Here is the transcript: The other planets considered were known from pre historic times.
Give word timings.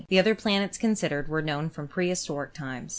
The 0.07 0.17
other 0.17 0.33
planets 0.33 0.79
considered 0.79 1.27
were 1.27 1.43
known 1.43 1.69
from 1.69 1.87
pre 1.87 2.09
historic 2.09 2.53
times. 2.53 2.89